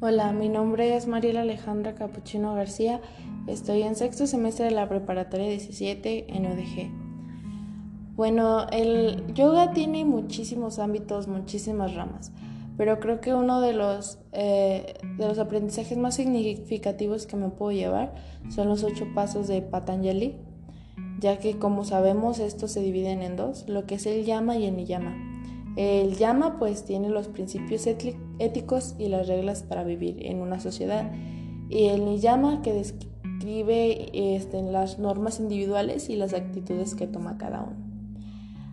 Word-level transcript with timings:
Hola, 0.00 0.32
mi 0.32 0.48
nombre 0.48 0.94
es 0.94 1.08
Mariela 1.08 1.40
Alejandra 1.40 1.96
Capuchino 1.96 2.54
García. 2.54 3.00
Estoy 3.48 3.82
en 3.82 3.96
sexto 3.96 4.28
semestre 4.28 4.66
de 4.66 4.70
la 4.70 4.88
preparatoria 4.88 5.48
17 5.48 6.36
en 6.36 6.46
UDG. 6.46 6.88
Bueno, 8.14 8.68
el 8.70 9.24
yoga 9.34 9.72
tiene 9.72 10.04
muchísimos 10.04 10.78
ámbitos, 10.78 11.26
muchísimas 11.26 11.96
ramas, 11.96 12.30
pero 12.76 13.00
creo 13.00 13.20
que 13.20 13.34
uno 13.34 13.60
de 13.60 13.72
los, 13.72 14.20
eh, 14.30 14.94
de 15.16 15.26
los 15.26 15.40
aprendizajes 15.40 15.98
más 15.98 16.14
significativos 16.14 17.26
que 17.26 17.34
me 17.34 17.48
puedo 17.48 17.72
llevar 17.72 18.14
son 18.50 18.68
los 18.68 18.84
ocho 18.84 19.04
pasos 19.16 19.48
de 19.48 19.62
Patanjali, 19.62 20.36
ya 21.18 21.40
que 21.40 21.58
como 21.58 21.82
sabemos 21.82 22.38
estos 22.38 22.70
se 22.70 22.82
dividen 22.82 23.20
en 23.20 23.34
dos, 23.34 23.68
lo 23.68 23.84
que 23.84 23.96
es 23.96 24.06
el 24.06 24.24
yama 24.24 24.58
y 24.58 24.66
el 24.66 24.76
niyama. 24.76 25.37
El 25.78 26.16
Yama 26.16 26.58
pues 26.58 26.84
tiene 26.84 27.08
los 27.08 27.28
principios 27.28 27.86
éticos 27.86 28.96
y 28.98 29.06
las 29.06 29.28
reglas 29.28 29.62
para 29.62 29.84
vivir 29.84 30.26
en 30.26 30.40
una 30.40 30.58
sociedad 30.58 31.08
y 31.68 31.84
el 31.84 32.04
Niyama 32.04 32.62
que 32.62 32.72
describe 32.72 34.10
este, 34.12 34.60
las 34.60 34.98
normas 34.98 35.38
individuales 35.38 36.10
y 36.10 36.16
las 36.16 36.34
actitudes 36.34 36.96
que 36.96 37.06
toma 37.06 37.38
cada 37.38 37.62
uno. 37.62 37.76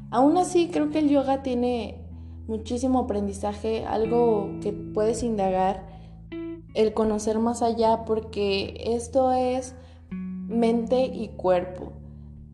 Aún 0.09 0.35
así 0.37 0.69
creo 0.69 0.89
que 0.89 0.97
el 0.97 1.09
yoga 1.09 1.43
tiene 1.43 1.99
muchísimo 2.47 3.01
aprendizaje, 3.01 3.85
algo 3.85 4.49
que 4.63 4.73
puedes 4.73 5.21
indagar, 5.21 5.85
el 6.73 6.95
conocer 6.95 7.37
más 7.37 7.61
allá 7.61 8.03
porque 8.05 8.81
esto 8.95 9.31
es 9.31 9.75
mente 10.09 11.05
y 11.05 11.27
cuerpo. 11.27 11.93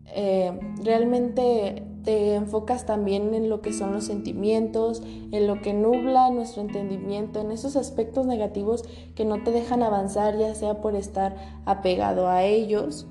Eh, 0.07 0.59
realmente 0.83 1.85
te 2.03 2.35
enfocas 2.35 2.85
también 2.85 3.33
en 3.33 3.49
lo 3.49 3.61
que 3.61 3.73
son 3.73 3.93
los 3.93 4.05
sentimientos, 4.05 5.01
en 5.05 5.47
lo 5.47 5.61
que 5.61 5.73
nubla 5.73 6.29
nuestro 6.31 6.61
entendimiento, 6.61 7.39
en 7.39 7.51
esos 7.51 7.75
aspectos 7.75 8.25
negativos 8.25 8.83
que 9.15 9.25
no 9.25 9.43
te 9.43 9.51
dejan 9.51 9.83
avanzar, 9.83 10.37
ya 10.37 10.55
sea 10.55 10.81
por 10.81 10.95
estar 10.95 11.35
apegado 11.65 12.27
a 12.27 12.43
ellos 12.43 13.07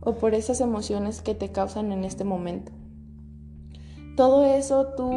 o 0.00 0.14
por 0.14 0.34
esas 0.34 0.60
emociones 0.60 1.22
que 1.22 1.34
te 1.34 1.50
causan 1.52 1.92
en 1.92 2.04
este 2.04 2.24
momento. 2.24 2.72
Todo 4.16 4.44
eso 4.44 4.88
tú 4.96 5.10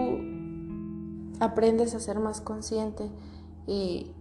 aprendes 1.39 1.95
a 1.95 1.99
ser 1.99 2.19
más 2.19 2.39
consciente 2.39 3.09
y 3.67 4.11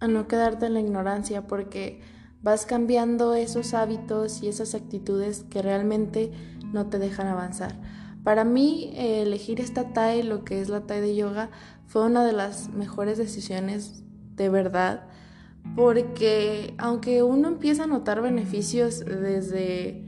a 0.00 0.08
no 0.08 0.26
quedarte 0.26 0.66
en 0.66 0.74
la 0.74 0.80
ignorancia 0.80 1.46
porque 1.46 2.00
vas 2.42 2.66
cambiando 2.66 3.34
esos 3.34 3.74
hábitos 3.74 4.42
y 4.42 4.48
esas 4.48 4.74
actitudes 4.74 5.44
que 5.50 5.62
realmente 5.62 6.32
no 6.76 6.86
te 6.86 6.98
dejan 6.98 7.26
avanzar. 7.26 7.74
Para 8.22 8.44
mí, 8.44 8.92
elegir 8.94 9.60
esta 9.60 9.94
TAE, 9.94 10.22
lo 10.24 10.44
que 10.44 10.60
es 10.60 10.68
la 10.68 10.82
TAE 10.82 11.00
de 11.00 11.16
yoga, 11.16 11.50
fue 11.86 12.04
una 12.04 12.22
de 12.24 12.32
las 12.32 12.68
mejores 12.68 13.16
decisiones 13.16 14.04
de 14.34 14.50
verdad, 14.50 15.08
porque 15.74 16.74
aunque 16.76 17.22
uno 17.22 17.48
empieza 17.48 17.84
a 17.84 17.86
notar 17.86 18.20
beneficios 18.20 19.04
desde, 19.04 20.04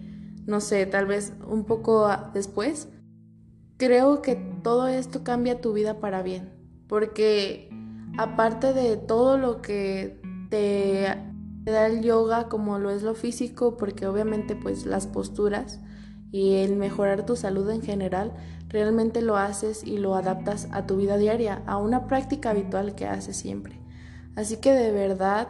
no 0.46 0.60
sé, 0.60 0.84
tal 0.84 1.06
vez 1.06 1.32
un 1.48 1.64
poco 1.64 2.08
después, 2.34 2.88
creo 3.78 4.20
que 4.20 4.36
todo 4.62 4.88
esto 4.88 5.24
cambia 5.24 5.62
tu 5.62 5.72
vida 5.72 6.00
para 6.00 6.22
bien, 6.22 6.52
porque 6.86 7.70
aparte 8.18 8.74
de 8.74 8.98
todo 8.98 9.38
lo 9.38 9.62
que 9.62 10.20
te 10.50 11.06
da 11.64 11.86
el 11.86 12.02
yoga, 12.02 12.48
como 12.48 12.78
lo 12.78 12.90
es 12.90 13.02
lo 13.02 13.14
físico, 13.14 13.76
porque 13.76 14.06
obviamente 14.06 14.56
pues 14.56 14.84
las 14.84 15.06
posturas, 15.06 15.80
y 16.30 16.56
el 16.56 16.76
mejorar 16.76 17.24
tu 17.24 17.36
salud 17.36 17.68
en 17.70 17.82
general, 17.82 18.32
realmente 18.68 19.22
lo 19.22 19.36
haces 19.36 19.82
y 19.84 19.98
lo 19.98 20.14
adaptas 20.14 20.68
a 20.72 20.86
tu 20.86 20.96
vida 20.96 21.16
diaria, 21.16 21.62
a 21.66 21.78
una 21.78 22.06
práctica 22.06 22.50
habitual 22.50 22.94
que 22.94 23.06
haces 23.06 23.36
siempre. 23.36 23.80
Así 24.36 24.58
que 24.58 24.72
de 24.72 24.92
verdad, 24.92 25.48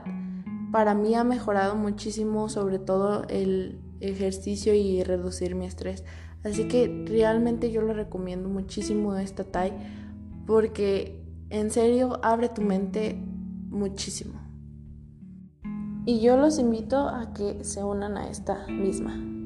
para 0.73 0.95
mí 0.95 1.15
ha 1.15 1.25
mejorado 1.25 1.75
muchísimo, 1.75 2.49
sobre 2.49 2.79
todo 2.79 3.25
el 3.29 3.81
ejercicio 4.01 4.75
y 4.75 5.03
reducir 5.03 5.55
mi 5.55 5.67
estrés. 5.67 6.05
Así 6.45 6.69
que 6.69 7.05
realmente 7.09 7.71
yo 7.73 7.83
lo 7.83 7.93
recomiendo 7.93 8.49
muchísimo 8.49 9.17
esta 9.17 9.45
TAI 9.45 9.73
porque 10.47 11.25
en 11.51 11.71
serio 11.71 12.21
abre 12.23 12.49
tu 12.49 12.63
mente 12.63 13.21
muchísimo. 13.69 14.41
Y 16.07 16.21
yo 16.21 16.37
los 16.39 16.59
invito 16.59 17.09
a 17.09 17.35
que 17.35 17.65
se 17.65 17.85
unan 17.85 18.17
a 18.17 18.31
esta 18.31 18.67
misma. 18.69 19.38